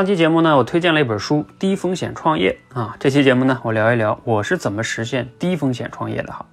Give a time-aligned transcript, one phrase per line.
[0.00, 2.96] 上期节目呢，我推荐了一本书《低风险创业》啊。
[2.98, 6.46] 这期节目呢，我聊一聊我是怎么实现低风险创业的哈。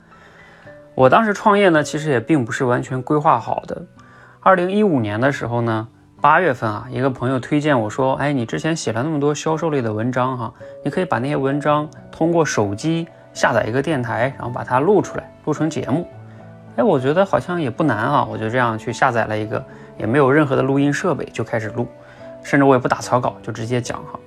[0.96, 3.82] 我当时创业呢，其实也并不是完全规划好的。
[4.42, 5.88] 二零一五年的时候呢，
[6.20, 10.54] 八月份啊，一个朋友推荐我说：“哎，你之前写了那么多销售类的文章哈，
[10.84, 16.06] 你可以把那些文章通过手机下载一个电台，然后把它录出来，录成节目。”
[16.76, 19.66] 哎，我觉得好像也不难啊，我就这样去下载了一个，
[19.98, 21.88] 也没有任何的录音设备就开始录。
[22.48, 24.18] 甚至我也不打草稿，就直接讲哈。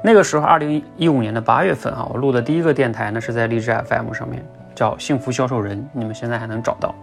[0.00, 4.46] 那个时候，二零一五年的八月份哈，我录的第一个电台呢是在荔枝 FM 上面，
[4.76, 6.94] 叫幸福销售人，你们现在还能找到。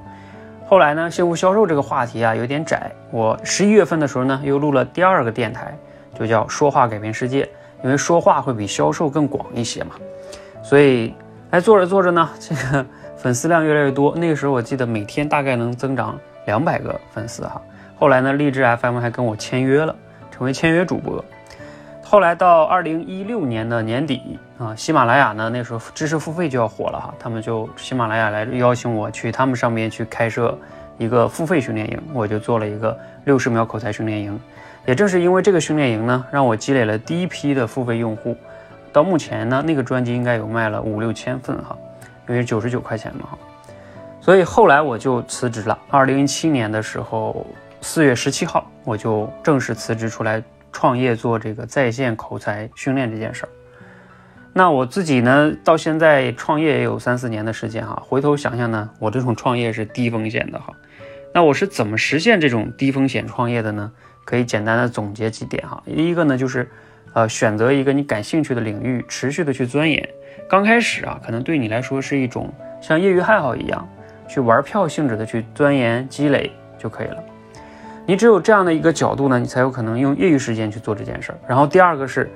[0.65, 5.77] 后来呢，幸福销售这个话题啊有点窄，我十一月份的时候呢又录了第二个电台，
[6.17, 7.41] 就叫说话改变世界，
[7.83, 9.91] 因为说话会比销售更广一些嘛。
[10.63, 11.13] 所以，
[11.51, 12.85] 哎，做着做着呢， 这个
[13.17, 14.15] 粉丝量越来越多。
[14.15, 17.61] 那个时候我记得每天大概能增长两百个粉丝哈。
[17.97, 19.93] 后来呢，荔枝 FM 还跟我签约了。
[20.39, 21.21] 成为签约主播，
[22.01, 30.57] 后来到二零一六年的年底啊，喜马拉雅呢那时候知识付费就要火了哈，他们就喜马拉雅来邀请我去他们上面去开设
[30.97, 34.39] 一个付费训练营，我就做了一个六十秒口才训练营。
[34.85, 38.33] 也正是因为这个训练营呢，让我积累了第一批的付费用户。
[38.93, 41.75] 到目前呢，那个专辑应该有卖了五六千份哈，
[42.29, 43.37] 因为九十九块钱嘛哈。
[44.21, 45.77] 所以后来我就辞职了。
[45.89, 47.45] 二零一七年的时候。
[47.81, 53.49] 四月十七号，我就正式辞职出来创业做这个在线口才训练这件事儿。
[54.51, 58.01] 那我自己呢，到现在创业也有三四年的时间哈。
[58.03, 60.73] 回头想想呢，我这种创业是低风险的哈。
[61.31, 63.91] 那我是怎么实现这种低风险创业的呢？
[64.25, 65.81] 可以简单的总结几点哈。
[65.85, 66.67] 第一个呢，就是
[67.13, 70.09] 呃，选择一个你感兴趣的领域，持续的去钻研。
[70.49, 72.51] 刚开始啊，可能对你来说是一种
[72.81, 73.87] 像业余爱好一样，
[74.27, 77.23] 去玩票性质的去钻研积累就可以了。
[78.09, 81.37] 你只有这样的一个角度呢，你才有可能用业余时间去做这件事儿。
[81.47, 82.27] 然后第二个是，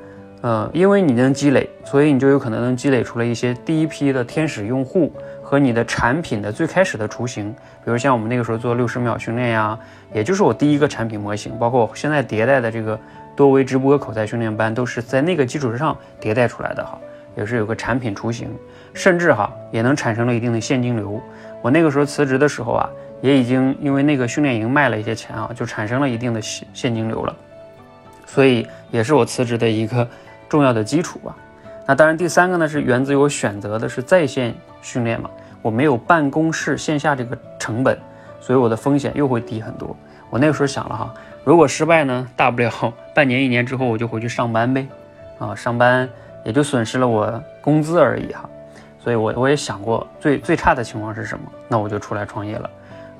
[0.41, 7.51] 呃，因为你能积累，所以你就有可能能积累出来一些第一批的天使用户和你的产品的最开始的雏形。
[7.83, 9.75] 比如像我们那个时候做六十秒训练呀，
[10.13, 12.99] 也就是我第一个产品模型，包括我现在迭代的这个
[13.35, 16.99] 多维直播口才训练班，都是在那个基础之上迭代出来的哈，
[17.35, 18.47] 也是有个产品雏形，
[18.93, 21.19] 甚至哈也能产生了一定的现金流。
[21.63, 22.87] 我那个时候辞职的时候啊。
[23.23, 27.33] 也已经因为那个训练营卖了一些钱啊，就产生了一定的现现金流了，
[28.25, 30.05] 所以也是我辞职的一个
[30.49, 31.33] 重要的基础吧。
[31.87, 35.29] 那当然，第三个呢是源自于我选择的是在线训练嘛，
[35.61, 37.97] 我没有办公室线下这个成本，
[38.41, 39.95] 所以我的风险又会低很多。
[40.29, 41.13] 我那个时候想了哈，
[41.45, 44.85] 如果失败呢，大不了半年一年之后我就回去上班呗，
[45.39, 46.09] 啊，上班
[46.43, 48.49] 也就损失了我工资而已哈。
[49.01, 52.69] 所以我我也想过最最差的情况是什么，那我就出来创业了。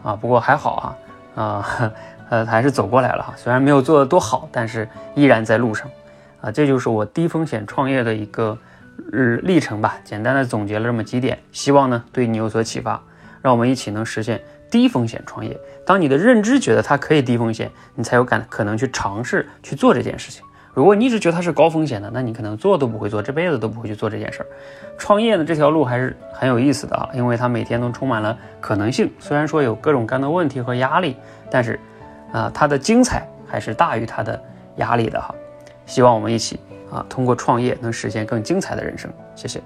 [0.03, 0.97] 啊，不过还好
[1.35, 1.91] 啊，啊，
[2.29, 3.33] 呃，还是走过来了哈。
[3.37, 5.89] 虽然没有做的多好，但是依然在路上。
[6.41, 8.57] 啊，这就是我低风险创业的一个
[9.11, 9.95] 日历程吧。
[10.03, 13.01] 简单的总结了这么几点，希望呢对你有所启发，
[13.41, 15.57] 让我们一起能实现低风险创业。
[15.85, 20.43] 当你的认知觉得它可以低风险，你才有敢可能去尝试去做这件事情。
[20.73, 24.47] 如果你一直觉得它是高风险的，那你可能做都不会做，这辈子都不会去做这件事儿。
[24.97, 29.11] 创业呢，这条路还是很有意思的啊，因为它每天都充满了可能性。
[29.19, 31.15] 虽然说有各种各样的问题和压力，
[31.51, 31.79] 但是，
[32.31, 34.41] 啊，它的精彩还是大于它的
[34.77, 35.33] 压力的哈。
[35.85, 36.59] 希望我们一起
[36.91, 39.11] 啊，通过创业能实现更精彩的人生。
[39.35, 39.61] 谢谢。